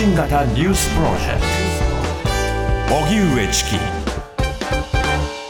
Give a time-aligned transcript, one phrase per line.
[0.00, 1.42] 信型ニュースプロジェク
[2.88, 2.94] ト。
[2.96, 3.70] 荻上チキ。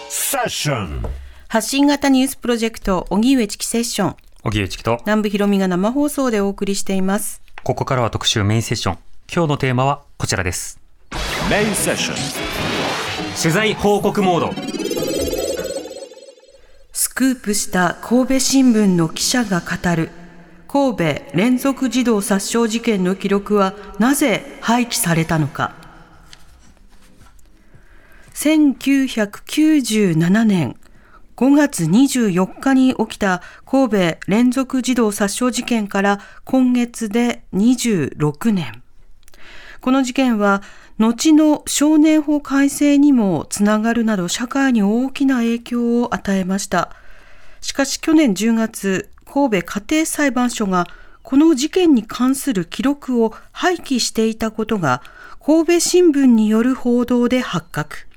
[0.08, 1.06] セッション。
[1.46, 4.16] 発信型ニュースプロジェクト荻上チキセッション。
[4.42, 4.98] 荻上チキと。
[5.02, 7.40] 南部ひろみが生放送でお送りしています。
[7.62, 8.98] ここからは特集メインセッション。
[9.32, 10.80] 今日のテーマはこちらです。
[11.48, 12.16] メインセッション。
[13.40, 14.52] 取材報告モード。
[16.90, 20.10] スクープした神戸新聞の記者が語る
[20.72, 21.04] 神戸
[21.34, 25.74] 連続児童殺傷事件の記録はなぜ廃棄されたのか
[28.34, 30.76] 1997年
[31.36, 38.84] 5月24日に起きた神戸連続児童殺傷事件から今月で26年。
[39.80, 40.62] この事件は
[40.98, 46.94] 後の少年法改正にもつながるなど社会に大きな影響を与えました。
[47.60, 50.86] しかし去年10月、神戸家庭裁判所が
[51.22, 55.02] この事件に関する記録を廃棄していたことが
[55.38, 58.08] 神戸新聞による報道で発覚。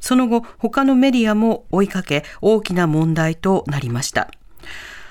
[0.00, 4.30] その後、他のメディアも追いかけ大きな問題となりました。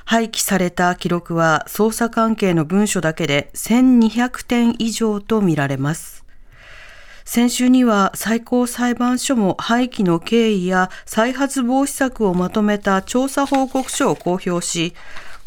[0.06, 6.24] 廃棄された記録は捜査関係の文書だけで1200点以上とみられます。
[7.26, 14.94] 先週には最高裁判所も廃棄の経緯や再発防止策をまとめた調査報告書を公表し、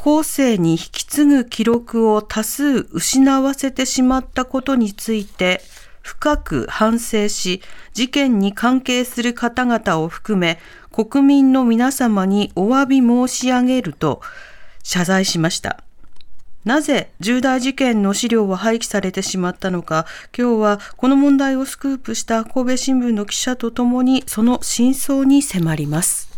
[0.07, 5.61] 後世に引き継ぐ記録を多数失わせてしまったことについて、
[6.01, 7.61] 深く反省し、
[7.93, 10.61] 事件に関係する方々を含め、
[10.93, 14.21] 国民の皆様にお詫び申し上げると
[14.85, 15.83] 謝罪しました。
[16.65, 20.07] なぜ重大事件の資料は廃棄されてしまったのか、
[20.39, 26.36] 今日はこの問題をスクープした神戸新聞の記者とともにその真相に迫ります。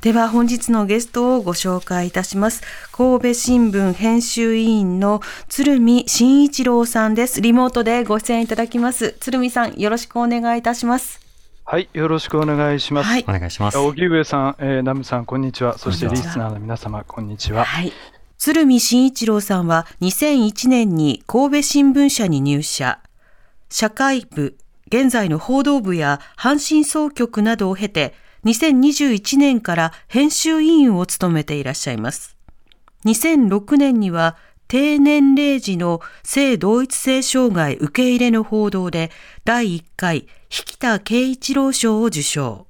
[0.00, 2.62] では本日のゲストをご紹介いたします。
[2.92, 7.40] 神戸新聞編集委員の鶴見真一郎さんです。
[7.40, 9.16] リモートでご出演いただきます。
[9.20, 11.20] 鶴見さん、よろしくお願いいたします。
[11.66, 13.06] はい、よろしくお願いします。
[13.08, 13.78] はい、お願いします。
[13.78, 15.78] 荻上さん、えー、南部さん、こんにちは。
[15.78, 17.64] そしてリスナーの皆様、こんにちは。
[17.64, 17.92] はい。
[18.36, 22.98] 鶴見真一郎さんは2001年に神戸新聞社に入社。
[23.70, 24.58] 社会部、
[24.88, 28.14] 現在の報道部や阪神総局などを経て、
[28.44, 32.36] 2021年から編集委員を務めていらっしゃいます。
[33.06, 34.36] 2006年には
[34.68, 39.10] 低年齢児の性同一性障害受け入れの報道で
[39.44, 40.16] 第1回
[40.50, 42.66] 引田慶一郎賞を受賞。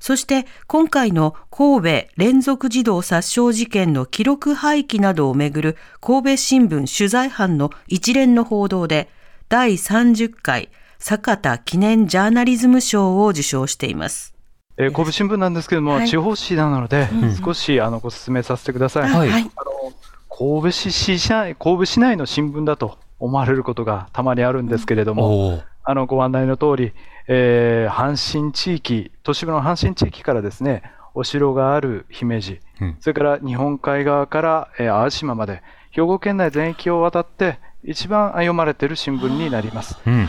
[0.00, 9.08] そして今回の神戸連続児童殺傷事件の記録廃棄などをめぐる神戸新聞取材班の一連の報道で
[9.48, 14.33] 第30回坂田記念ジャーナリズム賞を受賞しています。
[14.76, 19.08] えー、神戸新聞なんですけども、はい、地方紙なので、うん、少しあのご説明させてください。
[19.08, 19.92] はい、あの
[20.28, 26.92] 神戸市市内神戸市内の新聞だと思われることがたまにあるんですけれども、あのご案内の通り、
[27.28, 30.82] えー、阪神地域、都市部の阪神地域からですね、
[31.14, 39.98] お城がある姫路、うん、それから日本海側から、えー、淡路島まで、兵庫県内全域を渡って、一番読まれている新聞になります。
[40.06, 40.26] うん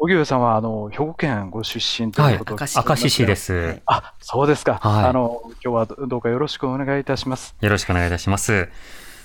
[0.00, 3.80] 荻上さんはあの兵庫県ご出身ということで、はい、明石市です。
[3.84, 4.78] あ、そうですか。
[4.80, 7.56] はい、あの今日はどうかよろしくお願いいたします。
[7.60, 8.68] よろしくお願いいたします。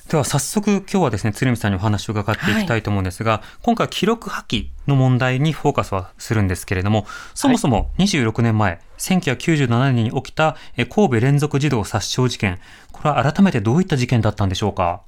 [0.10, 12.60] では早速今日はですね鶴見さんにお話を伺っていきたいと思うんですが、はい、今回記録破棄の問題にフォーカスはするんですけれどもそもそも26年前、はい、1997年に起きた神戸連続児童殺傷事件
[12.92, 15.04] これは改めてどういった事件だったんでしょうか？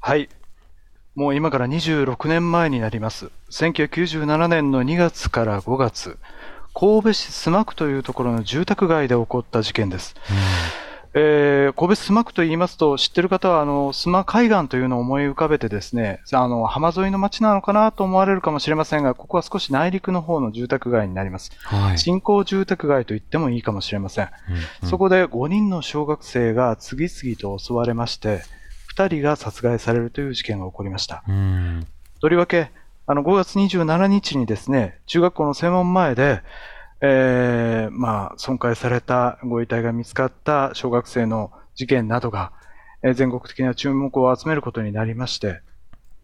[0.00, 0.30] はい
[1.16, 3.30] もう今から26年前になります。
[3.50, 6.18] 1997年の2月から5月、
[6.74, 10.14] 神戸市須磨区というところの住宅街で起こった事件です。
[11.14, 21.50] えー、神戸須磨区と言いますと、知ってる方は、あの、須磨海岸というのを思い浮かべてですね、あの、浜沿いの町なのかなと思われるかもしれませんが、ここは少し内陸の方の住宅街になります。
[21.64, 24.28] はい、新興住宅街と言ってもいいかもしれません。
[24.50, 28.42] うんうん、そこで5人の小学生が次々と襲われまして、
[28.96, 31.22] 2人が殺害されるという事件が起こりました。
[32.20, 32.70] とりわけ、
[33.06, 36.42] あの5月27日にですね、中学校の正門前で、
[37.00, 42.52] えー、まあ、損壊されたご遺体が見つかった小学生の事件などが、
[43.02, 45.60] えー、全国的な注目を集めることになりまして、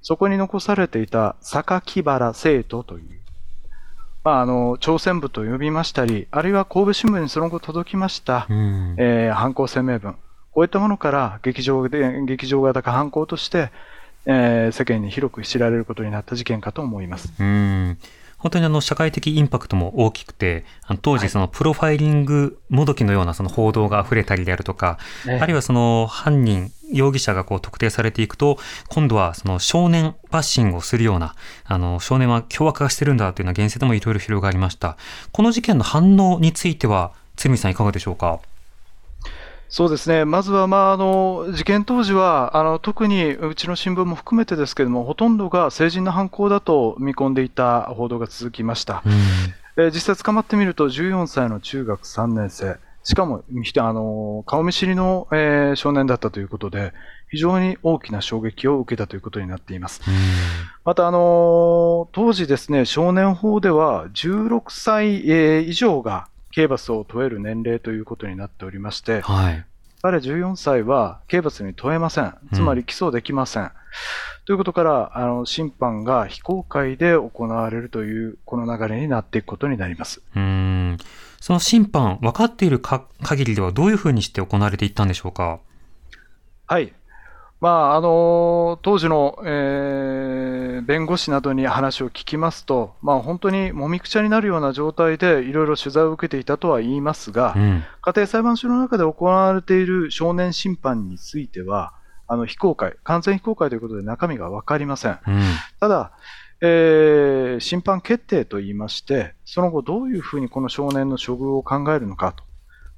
[0.00, 3.20] そこに残されていた榊原生徒という、
[4.24, 10.16] まあ、あの、朝鮮部と呼びましたり、あるいは神戸新聞にその後届きました、えー、犯行声明文、
[10.52, 13.70] こういったものから劇場で劇場型か犯行として、
[14.26, 17.32] えー、世間に広く知られることになった事件かと思います。
[17.38, 17.98] うん
[18.38, 28.58] 本当にあの社会的インパクトも大きくて、あの当時そのプロファイリングもどきのようなその報道が溢れたりであるとか、はい、あるいはその犯人容疑者がこう特定されていくと、
[28.88, 34.96] 今度はその少年バッシングをするような、あの、少年は凶悪化してるんだというような言説もいろいろ広がりました。
[35.30, 38.40] この事件の反応については、鶴見さんいかがでしょうか？
[39.72, 49.02] そうですね、まずは、まあ、あの事件当時はあの、特にうちの新聞も含めてですけれども、ほとんどが成人の犯行だと見込んでいた報道が続きました。
[49.78, 53.44] え実際捕まってみると、14歳の中学3年生、しかも
[53.78, 56.92] あの顔見知りの、えー、少年だったということで、
[57.30, 60.02] 非常に大きな衝撃を受けたということになっています。
[60.84, 69.64] また、あの当時ですね、少年法では16歳、えー、以上が刑罰を問える年齢ということになっておりまして、はい、
[70.02, 72.34] 彼14歳は刑罰に問えません。
[72.54, 73.62] つまり起訴できません。
[73.64, 73.70] うん、
[74.46, 80.22] ということから、あの審判が非公開で行われるという、この流れになっていくことになります。
[80.36, 80.98] うん
[81.40, 85.58] その審判、分かっているか限りではどういうふうにして行われていったんでしょうか？
[86.68, 86.92] はい。
[87.62, 101.94] まあ、あの当時の、えー、弁護士などに話を聞きますと、まあ、本当にもみくちゃになるような状態でいろいろ取材を受けていたとは言いますが、うん、家庭裁判所の中で行われている少年審判については、
[102.26, 105.20] あの非公開、完全非公開ということで中身が分かりません。
[105.24, 105.40] うん、
[105.78, 106.10] ただ、
[106.62, 112.42] えー、審判決定といいまして、その後どういうふうにこの少年の処遇を考えるのかと、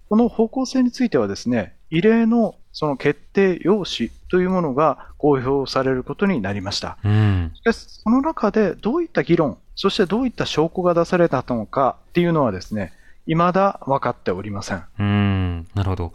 [0.08, 6.99] この方向性についてはですね、異例のその決定用紙というものが公表されることになりました。
[7.05, 12.93] うん、しかし、その中でどういった議論、そしてどういった証拠が出されたのかっていうのはですね、
[13.26, 14.85] 未だ分かっておりません。
[14.99, 16.12] うん、なるほど。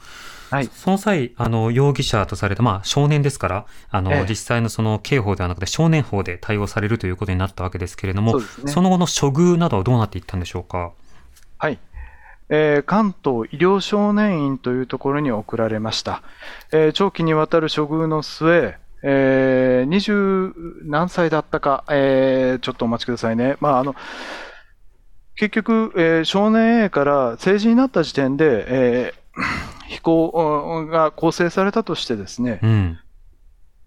[0.52, 10.92] はい、その際、あの、容疑者とされた、まあ、少年ですから、あの、ええ、実際のその刑法ではなくて少年法で対応されるということになったわけですけれども、そ、ね,、の後の処遇などはどうなっていったんでしょうか？
[11.58, 11.80] はい。
[12.50, 16.24] えー、関東医療少年院というところに送られました。
[16.72, 23.58] えー、長期にわたる処遇の末、えー、20何歳だったか、えー、ちょっとお待ちくださいね。
[23.60, 23.96] まあ、あの
[25.36, 33.00] 結局、えー、少年 A から成人になった時点で、えー、飛行が構成されたとしてですね、うん、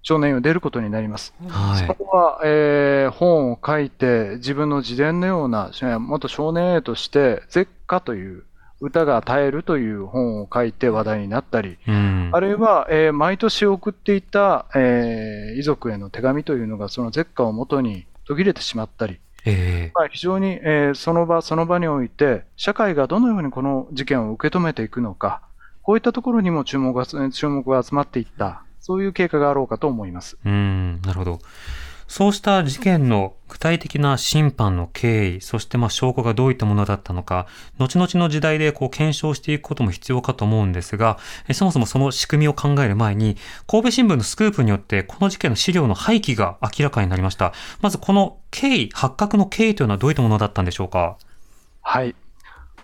[0.03, 1.35] 少年院を出ることになります。
[1.49, 8.45] はい、そこは、えー、本を書いて、自分の自伝のような、元少年 A として、絶歌という
[8.83, 25.43] 歌が絶えるという本を書いて話題になったり、うん、あるいは、えー、毎年送っていた、えー、遺族への手紙というのがその絶歌をもとに途切れてしまったり、えー、まあ、非常に、えー、その場その場において社会がどのようにこの事件を受け止めていくのか、
[25.83, 30.39] こういったところにも注目が注目が集まっていった、そういう経過があろうかと思います。
[30.45, 31.39] うんなるほど。
[32.13, 37.47] そうした事件の具体的な審判の経緯、そしてまあ証拠がどういったものだったのか、
[37.79, 41.17] 後々の時代でこう検証していくことも必要かと思うんですが、
[41.55, 47.55] そもそもその仕組みを考える前に、神戸新聞のスクープによってこの事件の資料の廃棄が明らかになりました。
[47.81, 51.17] まずこの経緯、発覚の経緯というのはどういったものだったんでしょうか？
[51.81, 52.15] はい。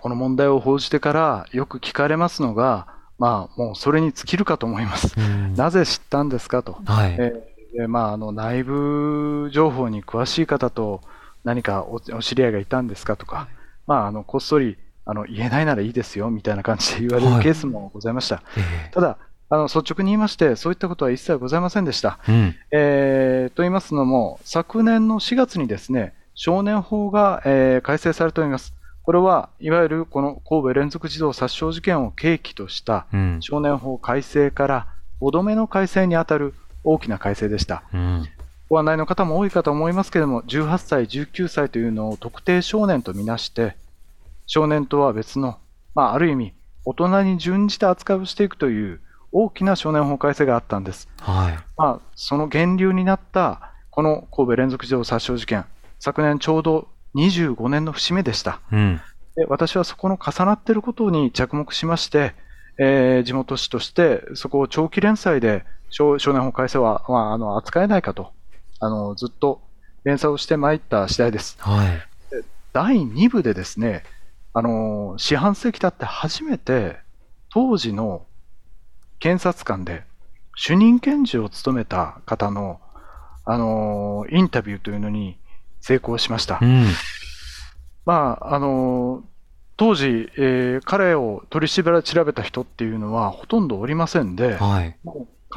[0.00, 2.86] この問題を報じてからよく聞かれますのが、
[3.18, 5.14] まあ、もうそれに尽きるかと思います。
[5.54, 6.78] なぜ知ったんですかと。
[6.86, 11.02] はい、えーでまあ、あの内部情報に詳しい方と
[11.44, 13.48] 何かお知り合いがいたんですかとか、
[13.86, 18.36] まあ、あのこっそりあの言えないならいいですよみたいな感じで言われるケースもございました。
[18.36, 19.18] はい、ただ
[19.50, 22.18] あの率直に言いまして、そういったことは一切ございませんでした。
[22.28, 28.74] うん、えー、と言いますのも、昨年の4月にですね、少年法が、えー、改正されております。
[29.02, 33.06] これはいわゆるこの神戸連続児童殺傷事件を契機とした
[33.40, 34.86] 少年法改正から
[35.22, 36.52] 5度目の改正にあたる
[36.92, 37.82] 大きな改正でした。
[37.92, 38.28] うん
[38.70, 43.76] ご案内の方も多いかと思いますけれども、18歳、19歳というのを特定少年とみなして、
[44.46, 45.58] 少年とは別の、
[45.94, 46.52] まあ、ある意味、
[46.84, 49.00] 大人に準じた扱いをしていくという
[49.32, 51.08] 大きな少年法改正があったんです。
[51.20, 55.64] はいまあ、その源流になった、この神戸連続児童殺傷事件、
[55.98, 58.60] 昨年ちょうど25年の節目でした。
[58.70, 59.00] うん、
[59.34, 62.34] で私はそこの重なっていることに着目しまして、
[62.78, 68.32] えー、地元紙としてそこを長期連載で少年法改正は、まあ、あの扱えないかと
[68.80, 69.60] あのずっと
[70.04, 71.56] 連載をしてまいった次第です。
[71.60, 72.02] はい、
[72.72, 74.04] 第2部でですね
[74.52, 76.96] あの四半世紀経って初めて
[77.50, 78.24] 当時の
[79.18, 80.04] 検察官で
[80.54, 82.80] 主任検事を務めた方の
[83.44, 85.38] あのインタビューというのに
[85.80, 86.58] 成功しました。
[86.60, 86.86] うん、
[88.04, 89.24] まああの
[89.76, 91.82] 当時、えー、彼を取り調
[92.24, 94.96] べた人っていうのはほとんどおりませんで、はい、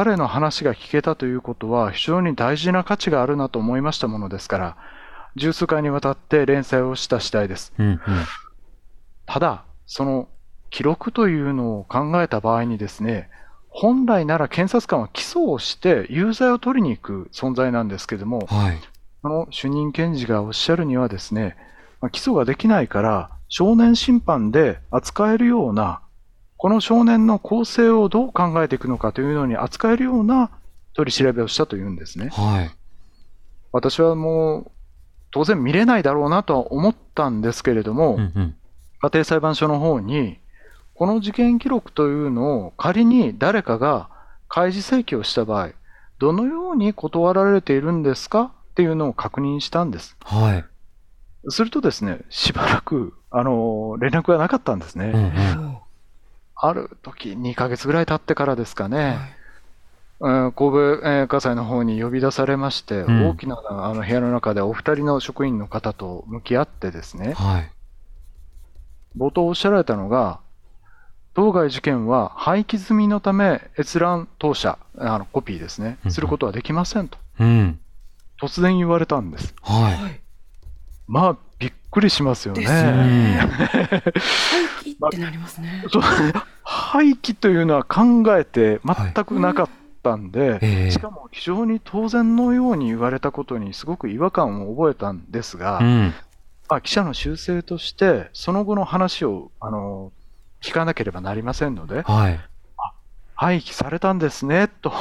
[0.04, 4.78] 彼の話が聞けたということは非常に大事な価値があるなと思いましたものですから、
[5.36, 7.72] 十数回にわたって連載をした次第です。
[7.78, 8.00] うんうん、
[9.28, 10.28] ただ、その
[10.72, 13.30] 記録というのを考えた場合にですね、
[13.70, 18.82] 本来なら検察官は起訴をして有罪を取りに行く存在なんですけども、はい。
[19.22, 21.56] この主任検事がおっしゃるにはですね、
[22.02, 26.02] まあ起訴ができないから少年審判で扱えるような、
[26.62, 30.52] この少年の構成をどう考えていくのかというのに扱えるような
[30.94, 32.30] 取り調べをしたというんですね。
[32.30, 32.72] はい。
[33.72, 34.72] 私はもう
[35.32, 38.56] 当然見れないだろうなとは思ったんですけれども、うんうん。
[39.02, 40.38] 家庭裁判所の方に、
[40.94, 44.10] この事件記録というのを仮に誰かが
[44.48, 45.72] 開示請求をした場合、
[46.20, 50.16] どのように断られているんですかっていうのを確認したんです。
[50.24, 50.66] はい。
[51.50, 55.06] するとですね、しばらく、あの、連絡がなかったんですね。
[55.08, 55.71] うんうん。
[56.64, 59.18] ある時、2ヶ月ぐらい経ってからですかね、
[60.20, 63.30] うん神戸えー家裁の方に呼び出されまして、うん。
[63.30, 67.72] 大きなあの部屋の中でお二人の職員の方と向き合ってですね、はい。
[69.18, 70.40] 冒頭おっしゃられたのが、
[71.34, 75.98] 当該事件は廃棄済みのため閲覧当社、あのコピーですね。
[76.10, 77.80] することはできませんと、うん。
[78.40, 79.56] 突然言われたんです。
[79.64, 79.90] は
[81.08, 81.38] まあ、
[81.92, 82.64] くりしますよね。
[82.66, 82.68] ん。
[83.48, 85.84] 廃棄ってなりますね。
[86.64, 89.70] 廃棄というのは考えて全くなかっ
[90.02, 96.14] たんで、ええしかも非常に当然のように言われたことにすごく違和感を覚えたんですが、うん。
[96.70, 100.14] まあ、記者の修正として、その後の話をあの
[100.62, 102.40] 聞かなければなりませんので、はい。
[103.36, 104.94] 廃棄されたんですねと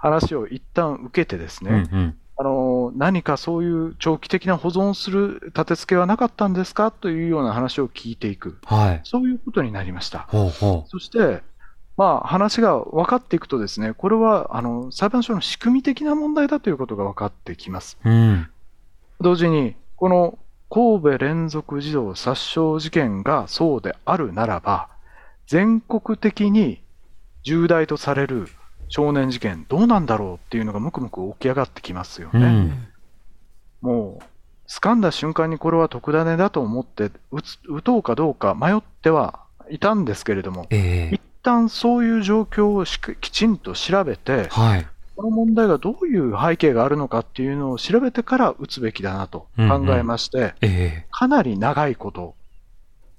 [0.00, 2.16] 話を一旦受けてですね、うんうん。
[2.40, 6.90] あの何かそういう長期的な保存する立て付けはなかったんですか？
[6.90, 9.00] というような話を聞いていく、はい。
[9.04, 10.20] そういうことになりました。
[10.20, 11.42] ほうほそして、
[11.98, 17.98] まあ、話が分かっていくとですね、これはあの裁判所の仕組み的な問題だということが分かってきます。
[18.06, 18.08] う。
[18.08, 18.48] うん。
[19.20, 20.38] 同時に、この
[20.70, 24.88] 神戸連続児童殺傷事件がそうであるならば、
[25.46, 26.80] 全国的に
[27.42, 28.48] 重大とされる
[28.90, 32.40] 少年事件、どうなんだろうっていうのがむくむく起き上がってきますよね。
[32.40, 32.88] うん。
[33.80, 34.24] もう、
[34.68, 44.86] 掴んだ瞬間にこれは特ダネだと思って打つ打とうかどうか迷ってはいたんですけれども、ええ一旦そういう状況をしくきちんと調べて、はい。
[45.16, 52.34] この問題がどういう背景があるのかっていうのを調べてから打つべきだなと考えまして、えかなり長いこと、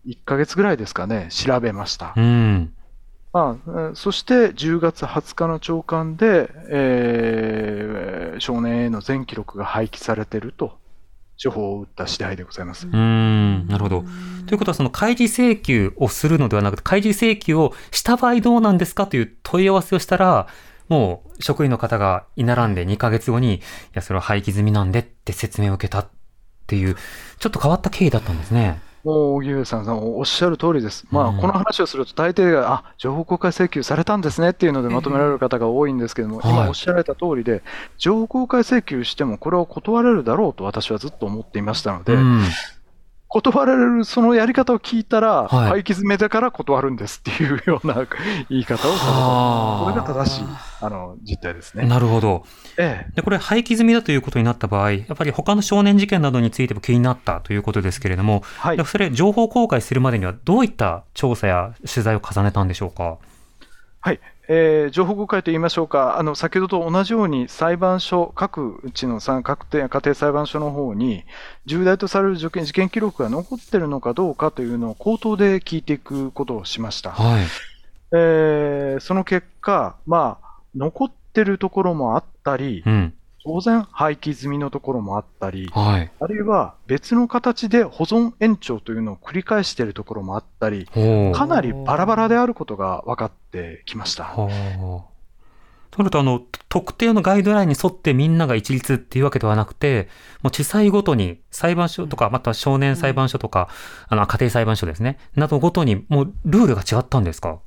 [0.08, 2.22] 1ヶ月ぐらいですかね、調べましたえ。
[2.22, 2.74] うん。
[3.34, 3.56] あ、
[3.96, 10.80] そして10月20日の朝刊で、えー少年への全記録が廃棄されていると、
[11.42, 12.88] 処方を打った次第でございます。
[12.88, 13.68] うん。
[13.68, 14.04] なるほど。
[14.48, 20.48] ということは、その開示請求をするのではなくて、開示請求をした場合どうなんですかという問い合わせをしたら、
[20.90, 23.62] もう職員の方が居並んで2ヶ月後に、い
[23.94, 26.08] や、それは廃棄済みなんでって説明を受けたっ
[26.68, 26.96] ていう、
[27.40, 28.82] ちょっと変わった経緯だったんですね。
[29.04, 31.06] もう、荻上さん、おっしゃる通りです。
[31.12, 37.64] まあ、うんこの話をすると、大抵が、あ、情報公開請求されたんですねっていうのでまとめられる方が多いんですけども、はい今おっしゃられた通りで、
[37.98, 42.42] 情報公開請求しても、これを断れるだろうと私はずっと思っていましたので、うん。
[43.34, 48.06] 断られるそのやり方を聞いたら、はい廃棄詰めだから断るんですっていうような
[48.50, 49.06] 言い方をされた。
[49.06, 50.44] はあこれが正しい、
[50.82, 51.86] あの、実態ですね。
[51.88, 52.44] なるほど。
[52.78, 53.14] ええ。
[53.16, 58.84] で、これ廃棄済みだということになった場合、やっぱり他の少年事件などについても気になったということですけれども、はいで。
[58.84, 63.18] それ、情報公開するまでにはどういった調査や取材を重ねたんでしょうか？
[64.02, 64.20] はい。
[64.48, 71.24] えー情報公開といいましょうか、あの先ほどと同じように裁判所、各うちのさ各定家庭裁判所の方に、
[71.66, 77.12] 重大とされる事件事件記録が残っているのかどうかというのを口頭で聞いていくことをしました。
[77.12, 77.46] はい。
[78.14, 83.14] えーその結果、まあ、残ってるところもあったりう、ん。
[83.44, 86.12] 当然廃棄済みのところもあったり、はい。
[86.20, 90.86] あるいは別の形で保存延長というのを繰り返しているところもあったり。
[91.34, 94.26] かなりバラバラであることが分かってきました。
[94.36, 100.08] となると、あの、特定のガイドラインに沿ってみんなが一律っていうわけではなくて、
[100.42, 103.68] もう地裁ごとに裁判所とか、または少年裁判所とか、
[104.08, 107.60] あの、家庭裁判所ですね、などごとにもうルールが違ったんですか？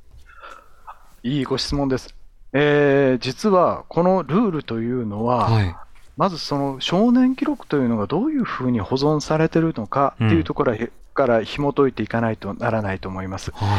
[1.21, 2.14] いいご質問です。
[2.57, 5.75] えー実はこのルールというのは、はい。
[6.17, 13.51] まずその少年記録というのがどういうふうに保存されているのかっていうところへから紐解いていかないとならないと思います。
[13.51, 13.69] はい。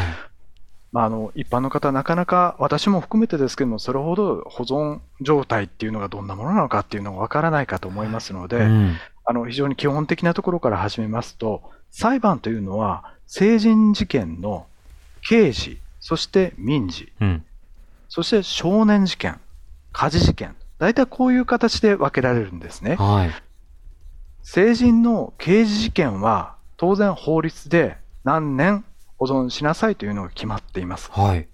[0.91, 8.95] まあ、あの一般の方、なかなか私も含めてですけども、それほど保存状態っていうのがどんなものなのかっていうのがわからないかと思いますので、うん。
[9.25, 14.67] あの非常に基本的なところから始めますと、裁判というのは成人事件の
[15.27, 17.43] 刑事、そして民事、うん。
[18.09, 19.39] そして少年事件、
[19.91, 22.95] 家事事件、大体こういう形で分けられるんですね。
[22.95, 23.31] はい。
[24.43, 28.85] 成人の刑事事件は当然法律で何年
[29.17, 31.11] 保存しなさいというのが決まっています。
[31.11, 31.47] はい。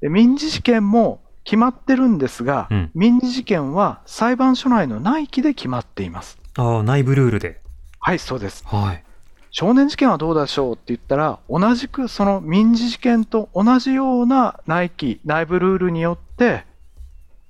[0.00, 6.38] で民事事件も決まってるんですが、うん民事事件は裁判所内の内規で決まっています。
[6.56, 7.60] ああ、内部ルールで。
[7.98, 8.64] はい、そうです。
[8.66, 9.02] はい。
[9.50, 16.64] 少年事件はどうでしょうって言ったら、同じくその民事事件と同じような内規、内部ルールによって、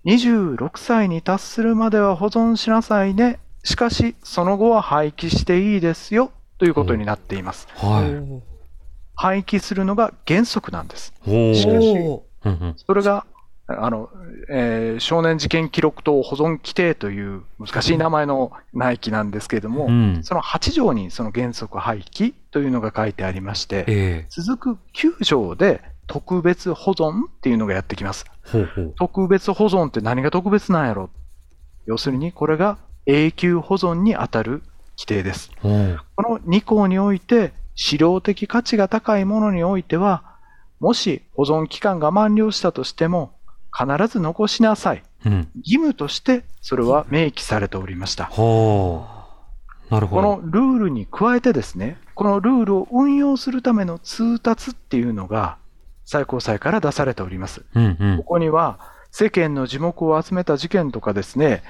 [0.04, 3.40] 26歳に達するまでは保存しなさいね。
[3.64, 6.30] しかし、その後は廃棄していいですよ。
[6.58, 7.68] ということになっています。
[7.74, 8.42] はい。
[9.14, 11.12] 廃棄するのが原則なんです。
[11.26, 12.84] おしかし。
[12.86, 13.26] それが、
[13.68, 14.08] あの、
[14.48, 20.20] えー少年事件記録等保存規定という難しい名前の内規なんですけれども、うん。
[20.22, 28.25] その8条にその原則廃棄というのが書いてありまして、ええ続く9条で特別保存っていうのがやってきます。
[28.50, 28.94] ほうほう。
[28.96, 31.10] 特別保存って何が特別なんやろ？
[31.87, 34.62] 要するにこれが永久保存にあたる
[34.96, 35.50] 規定です。
[35.60, 40.25] この2項において、資料的価値が高いものにおいては、
[40.80, 43.32] もし保存期間が満了したとしても、
[43.76, 45.02] 必ず残しなさい。
[45.26, 45.48] うん。
[45.56, 48.25] 義務としてそれは明記されておりました。
[49.90, 50.22] なるほこど。
[50.22, 55.56] のルールに加えてですね、このルールを運用するための通達っていうのが
[56.04, 57.64] 最高裁から出されております。
[57.75, 58.25] うんうんこ。
[58.25, 58.78] こには
[59.10, 61.62] 世間の耳目を集めた事件とかですね、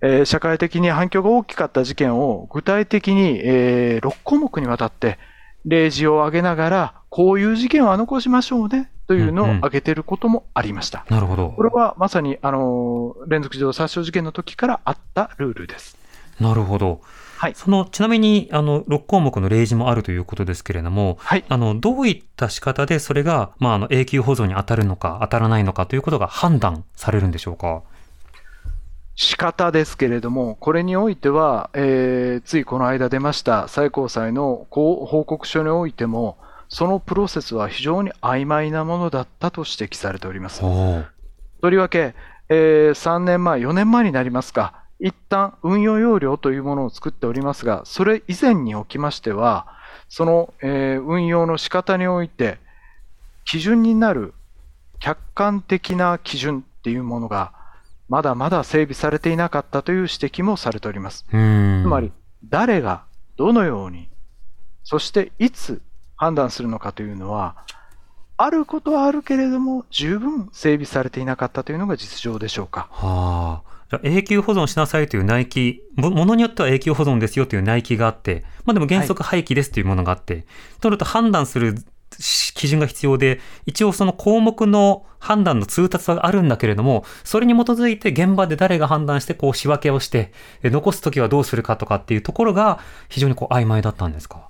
[0.00, 5.18] えー社会的に反響が大きかった事件を具体的に、え6項目にわたって
[5.64, 11.06] 例示を挙げながら、こういう事件は残しましょうねというのを挙げていることもありました。
[11.10, 11.62] なるほどこ。
[11.62, 15.96] れはまさに、あの連続児童殺傷事件の時からあったルールです。
[16.40, 17.00] なるほど。
[17.38, 21.44] はいその、ちなみに、あの、6項目の例示もあるということですけれども、はい。
[21.48, 27.82] あの、どういった仕方でそれが、まあ、あの、永久保存に当たるのか、当たらないのかということが判断されるんでしょうか？
[29.16, 36.36] 仕方ですけれども、これにおいては、えーついこの間出ました最高裁の報告書においても、
[36.68, 40.60] そのプロセスは非常に曖昧なものだったと指摘されております。
[41.60, 42.14] とりわけ、
[42.48, 49.66] えー3年前、4年前になりますか、一旦運用要領というものを作っておりますが、それ以前におきましては、
[50.08, 52.58] その、えー運用の仕方において、
[53.44, 54.34] 基準になる
[54.98, 57.52] 客観的な基準っていうものが、
[58.08, 61.24] まだまだ整備されていなかったという指摘もされております。
[61.84, 62.12] つまり、
[62.44, 63.02] 誰が
[63.36, 64.08] どのように、
[64.84, 65.82] そしていつ
[66.16, 67.56] 判断するのかというのは、
[68.38, 72.88] あることはあるけれども、十分整備されていなかったというのが実情でしょうか。
[72.90, 73.76] はあ。
[73.88, 80.44] じゃ永久保存しなさいという内規、もものによっては永久保存ですよという内規があって、まあでも原則廃棄ですというものがあって、
[80.80, 81.76] となると判断する
[82.18, 90.32] 基準が必要で、一応その項目の判断の通達はあるんだけれども、それに基づいて現場で誰が判断してこう仕分けをして、
[90.64, 94.45] 残すときはどうするかとかっていうところが非常にこう曖昧だったんですか？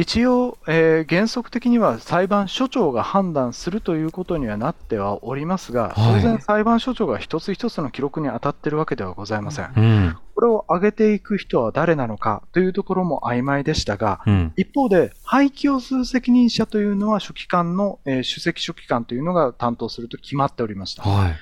[0.00, 9.72] 一応、えー原則的には裁判所長が判断するということにはなってはおりますが、はい当然裁判所長が一つ一つの記録に当たっているわけではございません。
[9.76, 10.16] うん。
[10.36, 14.52] これを上げていく人は誰なのかというところも曖昧でしたが、うん。
[14.54, 21.02] 一方で、廃棄をする責任者というのは書記官の、えー首席書記官というのが担当すると決まっておりました。
[21.02, 21.36] はい。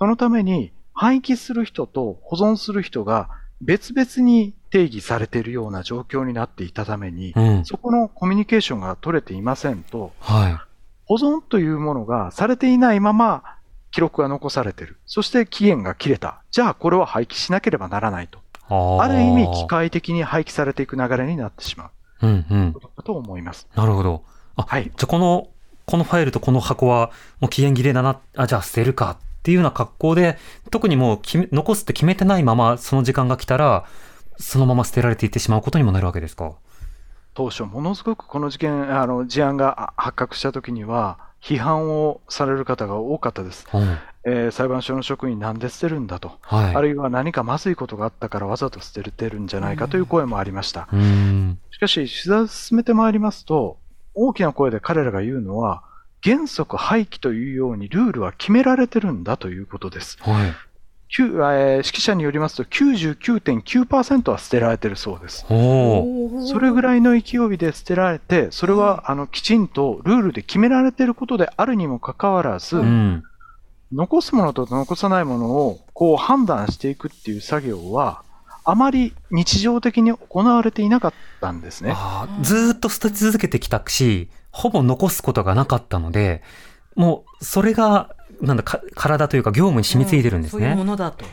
[0.00, 3.30] そのために、廃棄する人と保存する人が
[3.62, 7.64] 別々に定義されているような状況になっていたために、うん。
[7.64, 10.66] そこのコミュニケーションが取れていませんと、は
[11.06, 13.44] 保存というものがされていないまま
[13.90, 14.98] 記録が残されている。
[15.06, 16.42] そして期限が切れた。
[16.50, 18.38] じゃあこれは廃棄しなければならないと。
[18.38, 18.42] い。
[18.70, 21.90] あある意味、機機械的に廃棄されていく流れになってしま
[22.22, 22.72] ううんうん。
[22.72, 23.68] ことだと思います。
[23.74, 24.24] なるほど。
[24.56, 25.48] あ、はいじゃあこの、
[25.84, 30.38] このファイルとこの箱はもう期限切れだな、あ、じゃあ捨てるかっていうような格好で、
[30.70, 33.86] 特にもう残すって決めてないままその時間が来たら、
[34.38, 36.52] そのまま捨てられていってしまうことにもなるわけですか？
[37.34, 43.66] 当初、ものすごくこの事件、あの事案があ発覚したときには、批判をされる方が多かったです。
[43.74, 43.98] うん。
[44.24, 46.38] えー裁判所の職員なんで捨てるんだと。
[46.42, 46.74] はい。
[46.76, 50.86] あるいは何かまずいことがあったからわざと捨ててるんじゃないかという声もありました。
[51.72, 53.78] しかし、取材を進めてまいりますと、
[54.14, 55.82] 大きな声で彼らが言うのは、
[56.24, 60.18] 原則廃棄というようにルールは決められてるんだということです。
[60.20, 60.52] はい。
[61.14, 65.44] えー指揮者によりますと99.9%は捨てられてるそうです。
[65.50, 66.46] おお。
[66.46, 73.22] それぐらいの勢いで捨てられて、それはあのきちんとルールで決められていることであるにもかかわらず、うん。
[73.92, 78.22] 残すものと残さないものをこう判断していくっていう作業は、
[78.64, 81.94] あまり日常的に行われていなかったんですね。
[82.40, 86.42] ずーっと捨て続けてきたし、ほぼ残すことがなかったので、
[86.94, 90.74] もう、それが、なんだか、体というか業務に染みついてるんですそういうね。
[90.74, 91.24] ものだと。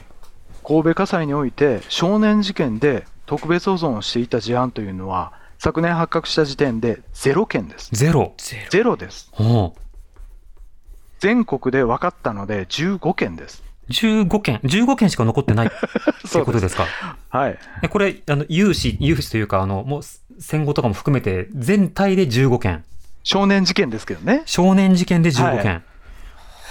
[0.65, 7.89] 神戸家裁において少年事件で特別保存をしていた事案というのは、昨年発覚した時点でゼロ件です。
[7.91, 8.33] ゼロ。
[8.69, 9.31] ゼロです。
[11.19, 13.63] 全国で分かったので15件です。
[13.89, 15.69] 15件、15件しか残ってない っ
[16.31, 16.85] ていうことですか？
[17.29, 17.57] はい。
[17.81, 20.01] えこれ、あの、有志、有志というか、あの、もう
[20.39, 22.85] 戦後とかも含めて、全体で15件。
[23.29, 24.41] 少年事件ですけどね。
[24.47, 25.73] 少年事件で15件。
[25.73, 25.89] はあ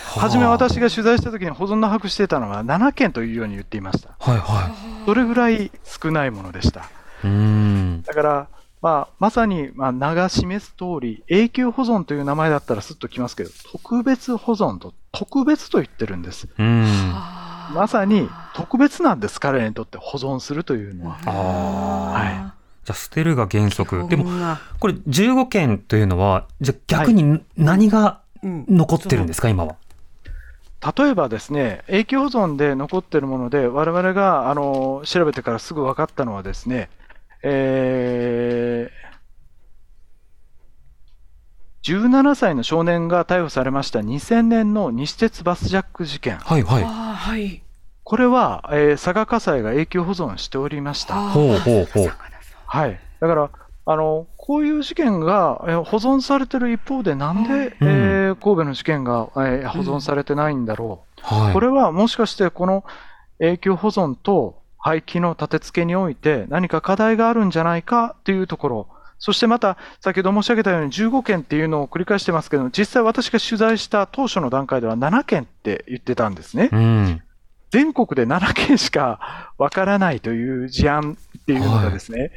[0.09, 4.17] 初め私が取材した時に保存の把握してたのは7件というように言っていました。
[4.19, 4.75] はいは
[5.07, 6.81] それぐらい少ないものでした。
[6.81, 6.85] い。
[7.25, 8.03] うーん。
[8.03, 8.49] だから、
[8.83, 16.49] まあ、まさに、まあ、名が示す通り、永久保存という名前だったらすっときますけど、特別保存と特別と言ってるんです。
[16.59, 17.13] うーん。
[17.73, 21.19] まさに特別なんです、彼にとって保存するというのは。
[21.27, 22.58] あはい
[22.89, 24.09] じゃあ、捨てるが原則。
[24.09, 29.77] でも、も、これ15件というのは、じゃあ逆に何がうん残ってるんですか、今は？
[30.97, 36.89] 例えばですね、永久保存で残っているもので、我々があの調べてからすぐ分かったのはですね、
[37.43, 39.09] えー
[41.83, 46.37] 17歳の少年が逮捕されました2000年の西鉄バスジャック事件。
[46.37, 47.63] はいはい。
[48.05, 51.15] これは、えー佐賀火災が永久保存しておりました。
[51.31, 52.13] ほうほうほう。
[52.69, 53.01] はい。
[53.21, 53.51] だから、
[53.87, 61.21] あの、こういう事件が、えー保存されてる一方で、なんで、うんえー神戸の事件が、えー保存されてないんだろう。
[61.23, 61.53] はい。
[61.55, 62.85] これはもしかして、この
[63.41, 68.89] 永久保存と廃棄の立て付けにおいて、何か課題があるんじゃないかというところ。
[69.19, 76.69] そしてまた、先ほど申し上げたように15件っていうのを繰り返してますけど、実際私が取材した当初の段階では7件って言ってたんですね。
[76.73, 77.23] うん。
[77.71, 82.31] 全国で7件しかわからないという事案っていうのがですね、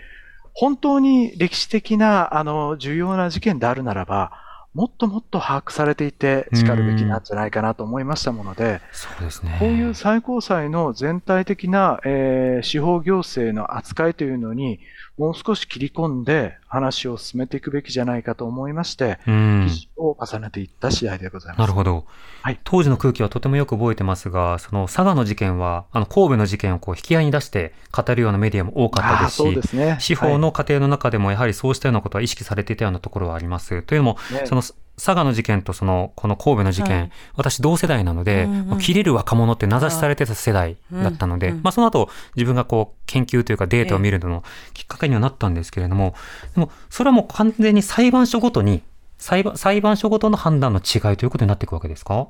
[0.54, 4.32] 本当に歴史的な、あの、重要な事件であるならば、
[4.74, 9.58] もっともっと把握されていて、しかるべきなんじゃないかなと思いましたもので、そうですね。
[9.60, 14.80] こういう最高裁の全体的な、えー司法行政の扱いというのに、
[15.18, 19.76] もう少し切り込んで話を進めていくべきじゃないかと思いまして、うん記。
[19.76, 21.60] 事を重ねていった次第でございます。
[21.60, 22.06] なるほど。
[22.42, 29.98] はい当時の空気はとてもよく覚えてますが、その佐賀の事件は、あの神戸の事件をこう引き合いに出して語るようなメディアも多かったですあーそうでし、すね。
[30.00, 33.84] 司法の過程の中でもやはりそうしたようなことは意識されていたようなところはあります。
[33.84, 34.64] というのも、はいねその
[35.04, 37.12] 佐賀の事件とそのこの神戸の事件、はい。
[37.36, 38.78] 私同世代なので、うんうん。
[38.78, 41.58] 切れる若者って名指しされてた世代だったので、うん。
[41.58, 41.64] うん。
[41.64, 46.14] まあその後自分がこう研究というかデータを見るののきっかけにはなったんですけれども、
[46.54, 48.84] でもそれはもう完全に裁判所ごとに
[49.18, 52.28] 裁判裁判所ごとの判断の違いということになっていくわけですか？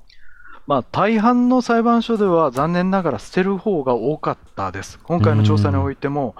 [0.67, 4.99] まあ、大半の裁判所では残念ながら捨てる方が多かったです。
[5.03, 6.35] 今回の調査においても、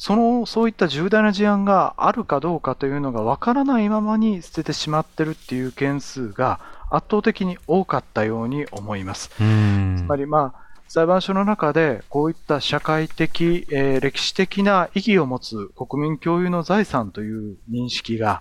[0.00, 6.58] その、そういった重大な事案があるかどうかというのがわからないままに捨ててしまってるっていう件数が
[6.88, 9.30] 圧倒的に多かったように思います。
[9.38, 18.40] うんつまりまあ、裁判所の中でこういった社会的、えー歴史的な意義を持つ国民共有の財産という認識が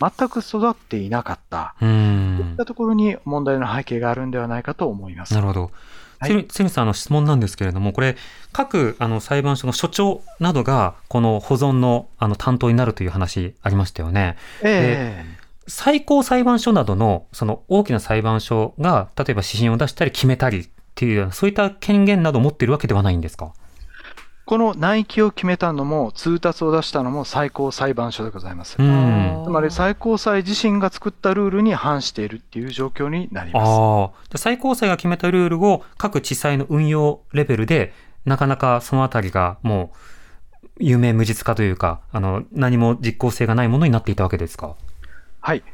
[0.00, 1.76] 全く育っていなかった。
[1.80, 5.34] うそういんったところに問題の背景があるんではないかと思います。
[5.34, 5.70] なるほど。
[6.18, 6.30] はい。
[6.30, 8.16] つみつみさん、あの質問なんですけれども、これ、
[8.52, 14.36] 各あの裁判所の所長などが、この保存のあの担当になるという話ありましたよね。
[14.62, 15.24] え
[15.68, 23.52] 最高裁判所などの、その大きな裁判所が、例えば指針を出したり決めたりっていうそういった権限などを持っているわけではないんですか？
[24.46, 28.76] この内規を決めたのも、通達を出したのも最高裁判所でございます。
[28.78, 29.42] うん。
[29.44, 34.38] つまり最高裁自身が作ったルールに反しているっていう状況になります。
[34.38, 37.92] 最高裁が決めたルールを各地裁の運用レベルで、
[38.24, 39.96] なかなかそのあたりがもう、
[40.78, 44.76] 有名無実化というか、あの、何も実効性がないものになっていたわけですか？
[45.40, 45.64] はい。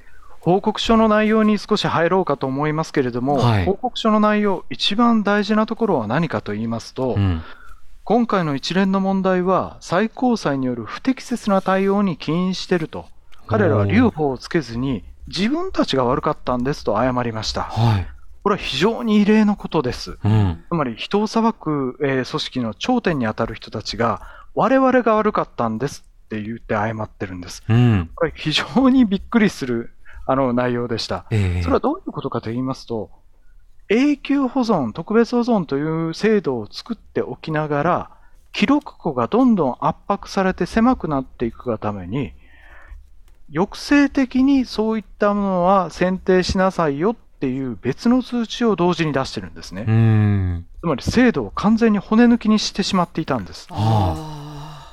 [0.40, 7.42] 報告書の内容に少し入ろうかと思いますけれども、はい報告書の内容、一番大事なところは何かと言いますと、うん。
[8.04, 13.06] 今回の一連の問題は、最高裁による不適切な対応に起因していると、
[13.46, 17.62] 彼らは留保をつけずに、自分たちが悪かったんですと謝りました。
[17.62, 18.06] はい。
[18.42, 20.18] これは非常に異例のことです。
[20.24, 20.64] うん。
[20.68, 24.22] つまり人を裁く、えー組織の頂点に当たる人たちが、
[24.56, 27.62] 我々が悪かったんですって言って謝ってるんです。
[27.68, 28.10] うん。
[28.16, 29.90] これ非常にびっくりする
[30.26, 31.26] あの内容でした。
[31.30, 33.10] ええそれはどういうことかと言いますと、
[33.88, 38.10] 永久保存、特別保存という制度を作っておきながら、
[38.52, 42.32] 記録庫がどんどん圧迫されて狭くなっていくがために、
[43.52, 49.84] 抑制的にそういったものは選定しなさいよっていう別の通知を同時に出してるんですね。
[49.86, 50.66] うん。
[50.80, 53.68] つまり制度を完全に骨抜きにしてしまっていたんです。
[53.70, 54.88] あ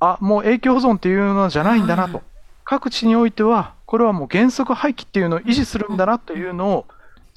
[0.00, 2.22] あ、もう永久保存っていうのじゃないんだなと。
[2.64, 6.86] 各地においては、これはもう原則廃棄っていうのを維持するんだなというのを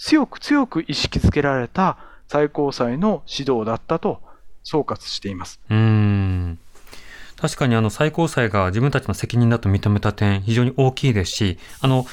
[0.01, 4.19] 強く強く意識づけられた最高裁の指導だったと
[4.63, 5.61] 総括しています。
[5.69, 6.57] うん。
[7.39, 12.07] 確かにあの最高裁が自分たちの責任だと認めた点非常に大きいですし、あの、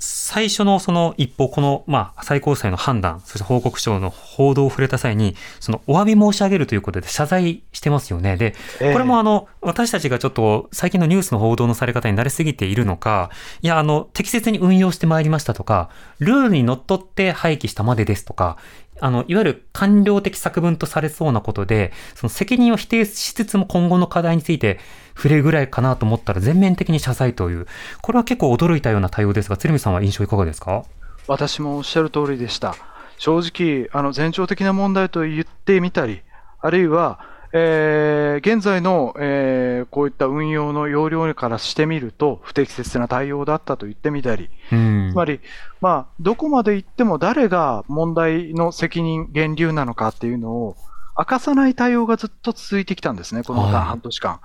[0.00, 8.38] 最初のその一歩、この、まあ、最高裁の判断、そして報告書の報道を触れた際に、そのお詫び申し上げるということで謝罪してますよね。
[8.38, 18.56] で、これもあの、私たちがちょっと最近のニュースの報道のされ方に慣れすぎているのか、いや、あの、適切に運用してまいりましたとか、ルールにのっとって廃棄したまでですとか、
[19.00, 24.78] あの、いわゆる官僚的作文とされそうなことで、その責任を否定しつつも今後の課題について
[25.16, 27.66] 触れるぐらいかなと思ったら全面的に謝罪という、
[28.02, 30.84] これは結構驚いたような対応ですが、鶴見さんは印象いかがですか？
[31.26, 32.74] 私もおっしゃる通りでした。
[33.18, 36.22] 正直、あの、前兆的な問題と言ってみたり、
[36.60, 37.20] あるいは、
[37.52, 44.74] えー、現在の、えー、こういった運用の要領からしてみると、不適切な対応だったと言ってみたり、つ
[45.14, 45.40] まり、
[45.80, 50.76] まあ、どこまで行っても誰が問題の責任、源流なのかっていうのを
[51.18, 54.40] 明かさない対応がずっと続いてきたんですね、この半年間。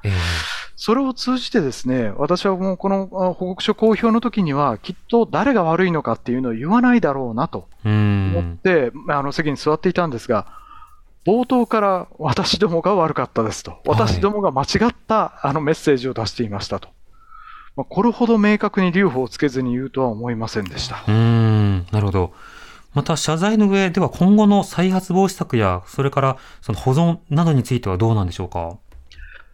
[0.76, 10.48] それを通じてですね、私はもうこの報告書公表の時には、きっと誰が悪いのかっていうのを言わないだろうなと思って、あの席に座っていたんですが、
[11.26, 16.90] 冒頭から私どもが悪かったですと、私どもが間違ったあのメッセージを出していましたと。
[17.76, 21.04] まあ、これほど明確に留保をつけずに言うとは思いませんでした。
[21.08, 22.34] うん、なるほど。
[22.94, 28.78] また謝罪の上では今後の再発防止策や、それからその保存などについてはどうなんでしょうか？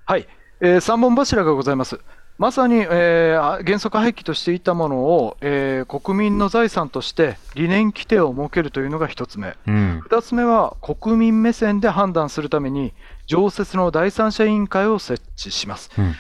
[0.05, 0.27] はい、
[0.59, 1.99] えー、3本柱がございます。
[2.41, 12.93] まさに、えー、原則廃棄としていたものを、えー、国民の財産として理念規定を設けるというのが1つ目、うん、2つ目は国民目線で判断するために
[13.27, 16.13] 常設の第三者委員会を設置します、うんうん、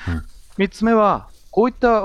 [0.59, 2.03] 3つ目はこういった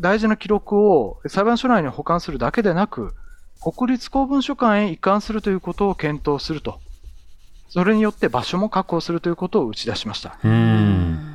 [0.00, 3.14] 大事な記録を裁判所内に保管するだけでなく
[3.60, 6.80] 国立公文書館へ移管するということを検討すると。
[7.68, 10.38] それによって場所も確保するということを打ち出しました。
[10.44, 11.33] うん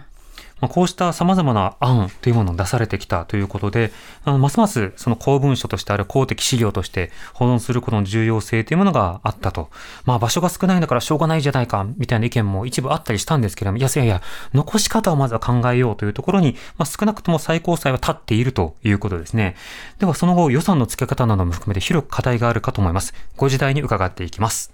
[0.62, 3.91] まあ、こうした様々な案というものを出されてきたということで、
[4.26, 9.69] あのますますその公文書としてある公的資料として保存することの重要性というものがあったと。
[10.06, 14.22] まあ場所が少ないんだからしょうがないじゃないか、みたいな意見も一部あったりしたんですけれども、いやいやいや、
[14.54, 19.56] 残し方をまずは考えようというところに、まあ少なくとも最高裁は立っているということですね。
[20.00, 23.13] ではその後予算の付け方なども含めて広く課題があるかと思います。
[23.38, 24.72] ご時代に伺っていきます。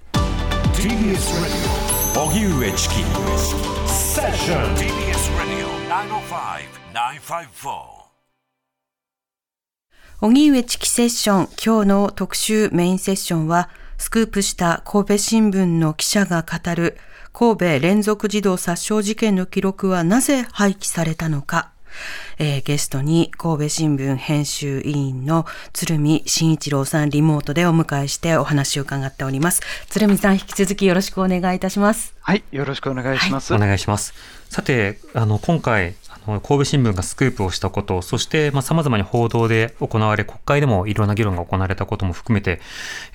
[0.74, 2.96] TBS Radio 荻上チキ
[3.88, 5.15] セッション
[10.20, 16.98] 荻上チキセッション、今日の特集メインセッションは、スクープした神戸新聞の記者が語る
[17.32, 21.72] 神戸連続児童殺傷事件の記録はなぜ廃棄されたのか。
[22.38, 29.62] えー、ゲストに神戸新聞編集委員の鶴見慎一郎さんリモートでお迎えしてお話を伺っております。
[29.90, 32.14] 鶴見さん引き続きよろしくお願いいたします。
[32.22, 33.54] はい、よろしくお願いします。
[33.54, 34.14] はい、お願いします。
[34.50, 42.60] さて、あの、今回、神戸新聞がスクープをしたこと、そして、まあ、様々に報道で行われ、国会でもいろんな議論が行われたことも含めて、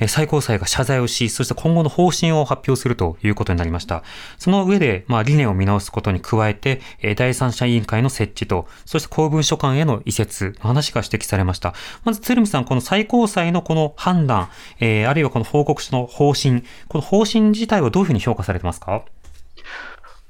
[0.06, 4.04] 最高裁が謝罪をし、そして今後の方針を発表するということになりました。
[4.38, 6.80] その上で、まあ、理念を見直すことに加えて、
[7.16, 11.74] 第三者委員会の設置と、そして公文書館への移設の話が指摘されました。
[12.04, 19.02] まず、鶴見さん、この最高裁のこの判断、えー、あるいはこの報告書の方針、この方針自体はどういうふうに評価されてますか？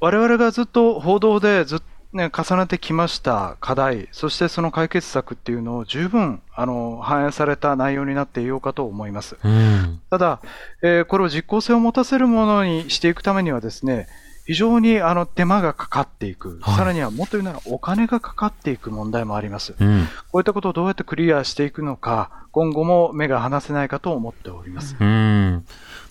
[0.02, 9.36] 我々がずっと報道でずっね、重ねてきました課題、そしてその解決策っていうのを十分あの反映された内容になっていようかと思います。
[9.44, 10.40] うん、ただ、
[10.82, 14.08] えー、これを実効性を持たせるものにしていくためにはですね、
[14.44, 24.96] 非常にあの手間がかかっていく、はい、さらにはもっと言うならお金がかかっていく問題もあります、うん、こういったことをどうやってクリアしていくのか、今後も目が離せないかと思っております。
[24.98, 25.64] うん。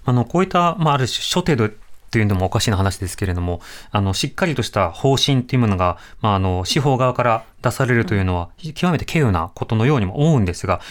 [0.05, 1.69] あのこういった、まあ、ある種、諸程度
[2.11, 10.81] というのもおかしな話ですけれども、あの、しっかりとした方針というものが、まあ、あの、司法側から出されるというのは、極めて稀有なことのようにも思うんですが、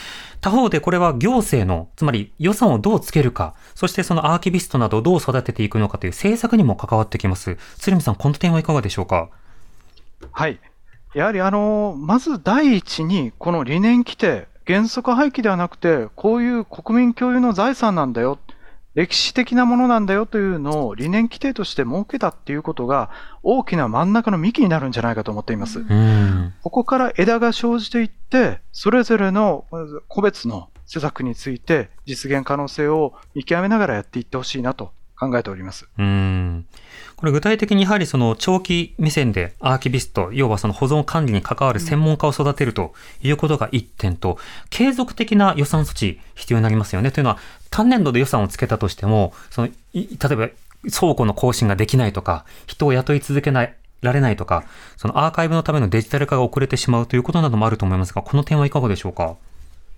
[0.40, 7.58] 他方でこれは行政の、つまり予算をどうつけるか、そしてそのアーキビストなどをどう育てていくのかという政策にも関わってきます。
[7.78, 9.28] 鶴見さん、この点はいかがでしょうか？
[10.30, 10.58] はい。
[11.14, 18.38] やはりあの、まず第一に、この理念規定、原則廃棄ではなくて、こういう国民共有の財産なんだよ。
[18.98, 23.10] 歴史的なものなんだよというのを理念規定として設けたっていうことが
[23.44, 25.84] 大きな真ん中の幹になるんじゃないかと思っています。
[26.64, 29.66] ここから枝が生じていって、それぞれの
[30.08, 35.88] 個別の施策について実現可能性を見極めながらやっていってほしいなと考えております。
[35.96, 36.66] うん
[37.18, 44.38] これ具体的にやはりその長期目線でアーキビスト、要はその保存管理に関わる専門家を育てるということが一点と、
[44.70, 47.10] 継続的な予算措置必要になりますよね。
[47.10, 47.38] というのは、
[47.70, 50.48] 単年度で予算をつけたとしても、その、例えば
[50.96, 54.64] 倉庫の更新ができないとか、人を雇い続けないられないとか、
[54.96, 59.36] そのアーカイブのためのデジタル化が遅れてしまうということなどもあると思いますが、この点はいかがでしょうか？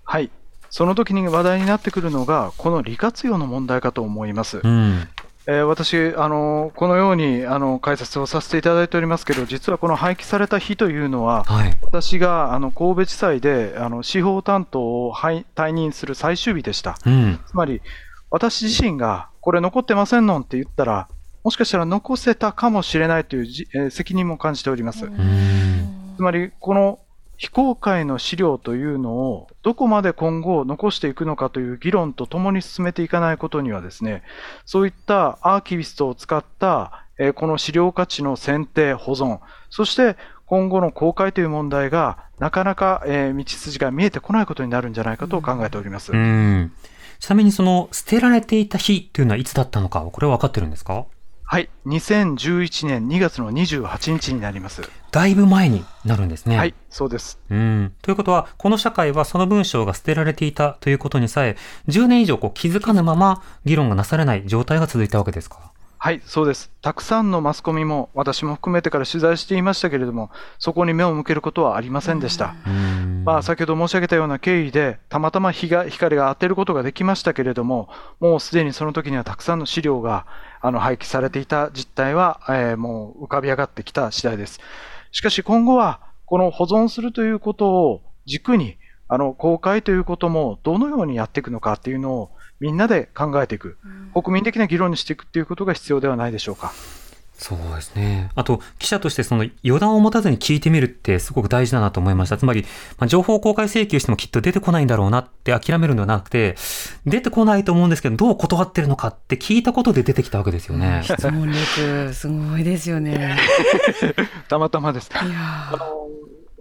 [0.03, 0.29] はい。
[0.69, 4.61] その時に話題になってくるのが、この利活用の問題かと思います。
[4.63, 5.07] うん。
[5.47, 11.77] えー私あの、このようにあの解説をさせていただいておりますけど、実はこの廃棄された日というのは、はい。
[11.81, 16.97] 私があの神戸地裁であの司法担当をはい退任する最終日でした。
[17.05, 17.39] うん。
[17.47, 17.81] つまり、
[18.29, 21.07] 私自身がこれ残ってませんのんって言ったら、
[21.43, 25.05] もしかしたら残せたかもしれないというじ、えー責任も感じております。
[25.05, 25.89] うん。
[26.17, 26.99] つまり、この
[27.41, 34.21] 非公開の資料というのをどこまで今後残していくのかという議論とともに進めていかないことにはですね、
[34.63, 39.39] そういったアーキビストを使った、えこの資料価値の選定、保存、
[39.71, 46.11] そして今後の公開という問題がなかなか、え道筋が見えてこないことになるんじゃないかと考えております。
[46.11, 46.71] うん。
[47.19, 51.05] ちなみにその捨てられていた日というのはいつだったのか、これは分かってるんですか？
[51.51, 54.83] はい、2011年2月の28日になります。
[55.11, 56.57] だいぶ前になるんですね。
[56.57, 57.41] はい、そうです。
[57.49, 57.93] うん。
[58.01, 61.57] ということは、この社会はその文章が捨てられていたということにさえ、
[61.89, 65.70] 10年以上こう気づかぬまま議論がなされない状態が続いたわけですか？
[66.03, 66.71] はい、そうです。
[66.81, 72.55] たくさんのマスコミも、私も含めてから取材していましたけれども、そこに目を向けることはありませんでした。
[72.65, 73.23] うん。
[73.23, 77.87] まあ、先ほど申し上げたような経緯で、たまたま日が光が当てることができましたけれども、
[78.19, 80.25] もうすでにその時にはたくさんの資料が
[80.59, 84.59] あの廃棄されていた実態は、えーもう浮かび上がってきた次第です。
[85.11, 93.77] しかし今後は、この保存するということを軸に、あの公開ということもどのようにやっていくのかっていうのをみんなで考えていく、
[94.13, 96.71] 国民的な議論にしていくっていうことが必要ではないでしょうか。
[97.33, 98.29] そうですね。
[98.35, 102.37] あと、記者としてその予断を持たずに聞いてみるってすごく大事だなと思いました。
[102.37, 102.61] つまり、
[102.99, 106.55] まあ、情報公開請求してもきっと出てこないんだろうなって諦めるのではなくて、
[107.07, 111.01] 出てこないと思うんですけど、どう断ってるのかって聞いたことで出てきたわけですよね。
[111.03, 113.39] 質問力、すごいですよね。
[114.47, 115.09] たまたまです。
[115.11, 116.01] いやーあの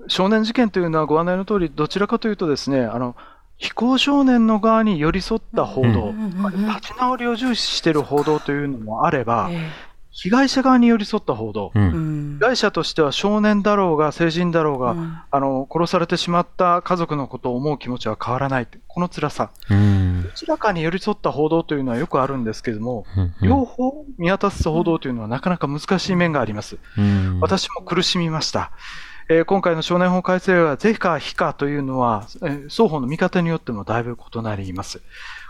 [0.08, 3.16] 少年事件というのはご案内の通り、どちらかというとですね、あの
[3.61, 6.68] 非行少年の側に寄り添った報道、うんうんうんうん。
[6.68, 9.70] 立ち直りを重視している報道というのもあれば、え
[10.12, 11.79] 被害者側に寄り添った報道、う。
[11.79, 12.37] ん。
[12.37, 12.38] ん。
[12.38, 15.18] 被害者としては少年だろうが成人だろうが、うん。
[15.31, 20.23] あの殺されてしまった家族のことを思う気持ちは変わらない、この辛さ、うん。
[20.25, 23.35] どちらかに寄り添った報道というのはよくあるんですけれども、うん。
[23.42, 26.79] 両方見渡す報道というのはなかなか難しい面があります。
[26.96, 27.40] うん。
[27.40, 28.73] 私も苦しみました。
[29.33, 35.01] えー今回の少年法改正は是か非かというのは、えー双方の見方によってもだいぶ異なります。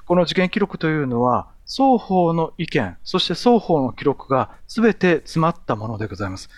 [0.04, 6.50] この事件記録というのは、双方の意見、そして双方の記録が全て詰まったものでございます。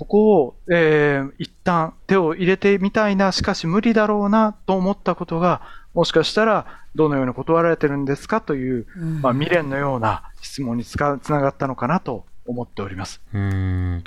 [0.00, 5.62] ここを、えー一旦手を入れてみたいな、しかし無理だろうなと思ったことが、
[5.94, 6.66] もしかしたら
[6.96, 13.20] どのように断られてるんですかという、うんまあ、未練のような質問につながったのかなと思っております。
[13.32, 14.02] うん。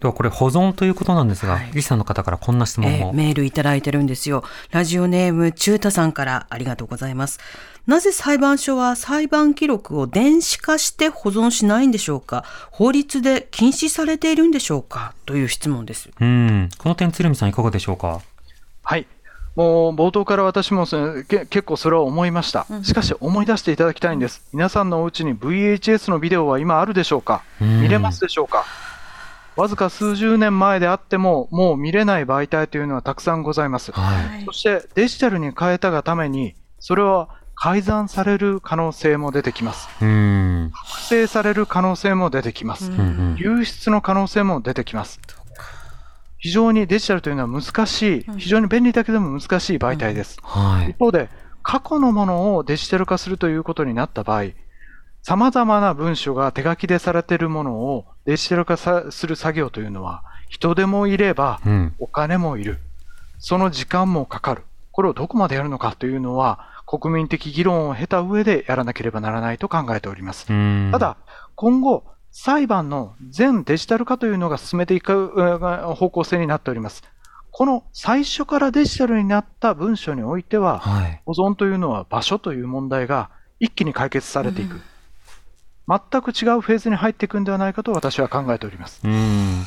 [0.00, 3.12] ではこれ保存ということなんですが、はいリさんの方からこんな質問えーも。
[3.12, 4.44] メールいただいてるんですよ。
[4.70, 7.38] ラジオネーム、中太さんからありがとうございます。
[7.86, 12.44] なぜ裁判所は裁判記録を電子化して保存しないんでしょうか？
[12.70, 15.14] 法律で禁止されているんでしょうか？
[15.26, 16.10] という質問です。
[16.20, 16.70] うん。
[16.78, 18.20] この点、鶴見さんいかがでしょうか？
[18.82, 19.06] はい。
[19.54, 22.66] もう冒頭から私もそれけ結構それは思いました。
[22.82, 24.42] しかし思い出していただきたいんです。
[24.52, 27.42] 皆さんのお家に VHS のビデオは今あるでしょうか？
[27.60, 28.64] うん見れますでしょうか？
[29.56, 33.92] わずか数十年前であってももう見れない媒体というのはたくさんございます。
[33.92, 34.44] はい。
[34.44, 39.88] そしてデジタルに変えたがためにそれは改ざんされる可能性も出てきます。
[40.02, 40.72] うん。
[40.74, 42.90] 複製される可能性も出てきます。
[43.36, 45.20] 流出の可能性も出てきます。
[46.44, 50.36] 非常にデジタルというのは難しい、非常に便利だけども難しい媒体です。
[50.42, 50.98] はい一。
[50.98, 51.30] 方で、
[51.62, 54.50] 過去のものをデジタル化するということになった場合、
[55.22, 61.94] 様々な文書が手書きでされているものをデジタル化さする作業というのは、人手もいれば、うん。
[61.98, 62.78] お金もいる。
[63.38, 64.64] その時間もかかる。
[64.92, 70.44] これをどこまでやるのかというのは、国民的議論を経た上でやらなければならないと考えております。
[70.50, 71.16] うんた、だ、
[71.54, 72.04] 今後、
[72.36, 77.04] 裁判の全デジタル化というのが進めていくうん方向性になっております。
[77.52, 81.22] この最初からデジタルになった文書においては、はい。
[81.26, 83.30] 保存というのは場所という問題が
[83.60, 84.80] 一気に解決されていく。
[85.86, 89.00] 全く違うフェーズに入っていくんではないかと私は考えております。
[89.04, 89.62] うん。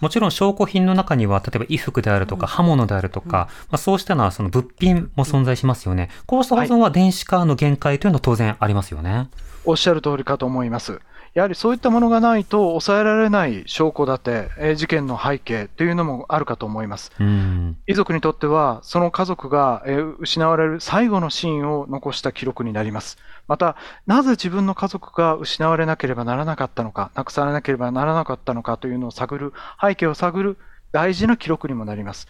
[0.00, 6.08] もちろん証拠品の中には、例えば衣服であるとか刃物であるとか、まあ、そうしたのはその物品も存在しますよね。
[6.26, 9.28] こうした保存は電子化の限界というのは当然ありますよね。
[9.64, 11.00] おっしゃる通りかと思います。
[11.34, 17.10] やはりそういったものがないと抑えられない証拠立て、えー事件の背景というのもあるかと思います。
[17.18, 17.78] うん。
[17.86, 23.16] 遺族にとっては、その家族がえー失われる最後のシーンを残した記録になります。
[23.48, 23.76] また、
[24.06, 30.58] なぜ自分の家族が失われなければならなかったのか、なくされなければならなかったのかというのを探る、背景を探る
[30.92, 32.28] 大事な記録にもなります。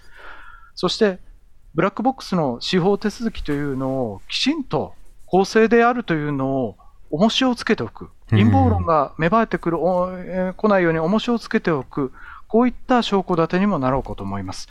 [0.77, 1.19] そして、
[1.75, 4.95] ブラックボックスの司法手続きというのをきちんと
[5.27, 6.77] 公正であるというのを
[7.13, 8.09] 重しをつけておく。
[8.31, 12.13] 陰謀論が芽生えてくる、えー来ないように重しをつけておく。
[12.49, 14.69] こういった証拠立てにもなろうかと思います。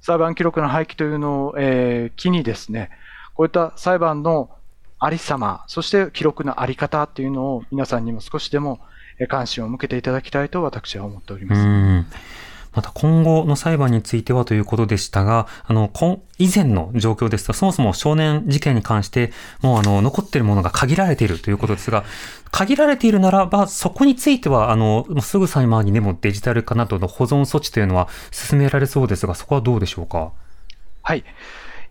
[0.00, 2.90] 裁判記録の廃棄というのを、えー機にですね、
[3.34, 4.50] こういった裁判の
[4.98, 8.80] ありさま、そして記録のあり方っていうのを皆さんにも少しでも
[9.18, 12.33] えー関心を向けていただきたいと私は思っておりうます。
[12.74, 12.76] ん。
[12.76, 22.04] また今後の裁判についてはということでしたが、あの、今以前の状況ですと、そもそも少年事件に関して、もうあの、残っているものが限られているということですが、
[22.50, 30.32] 限られているならば、そこについては、あの、もうすぐさまにでもデジタル化などの保存措置というのは進められそうですが、そこはどうでしょうか？
[31.02, 31.24] はい。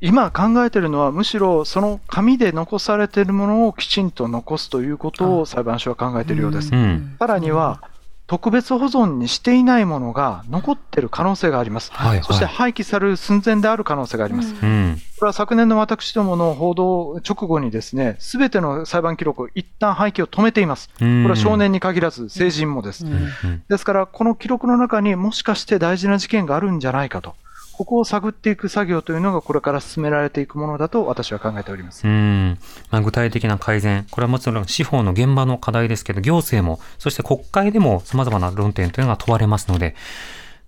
[0.02, 6.74] 今考えているのは、むしろその紙で残されているものをきちんと残すということを裁判所は考えているようです。
[6.74, 7.82] うんさらには、
[8.26, 11.92] 特別保存にしていないものが残っている可能性があります。
[11.92, 14.56] はいはいそして廃棄される寸前である可能性があります。
[14.62, 15.02] うん。
[15.18, 20.88] これは昨年の私どもの報道直後にですね、すべての裁判記録を一旦廃棄を止めています。
[20.90, 23.06] ここれは少年に限らず成人もです。
[23.06, 23.16] うんう
[23.48, 27.36] んですから、この記録の中にもしかして大事な事件があるんじゃないかと。
[27.74, 32.08] ここを探っていく作業というのがこれから進められていくものだと私は考えております。
[32.08, 32.60] うん。
[32.92, 39.96] まあ、具体的な改善、これはもちろん司法の現場の課題ですけど、行政も、そして国会でも様々な論点というのが問われますので、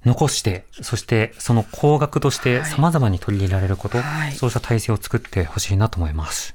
[0.05, 6.54] 残して、そしてその工学として様々に取り入れられること、はいそうした体制を作ってほしいなと思います。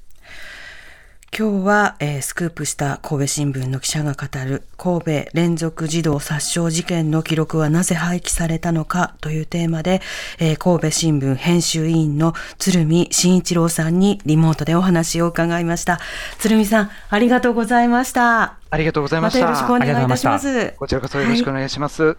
[1.37, 10.01] 今日は、えースクープした神戸新聞の記者が語る神戸連続児童殺傷事件の記録はなぜ廃棄されたのかというテーマで、
[10.41, 16.01] えー神戸新聞編集委員の鶴見慎一郎さんにリモートでお話を伺いました。
[16.39, 18.57] 鶴見さん、ありがとうございました。
[18.68, 19.45] ありがとうございまましたた。
[19.47, 20.72] よろしくお願いいたしまあす。
[20.76, 22.16] こちらこそよろしくお願いします。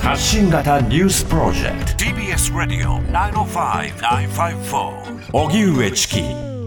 [0.00, 6.22] 発信型ニュースプロジェクト TBS Radio 905-954荻上チキ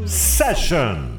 [0.07, 1.16] セッション